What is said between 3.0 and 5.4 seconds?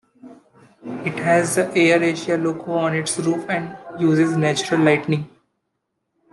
roof and uses natural lighting.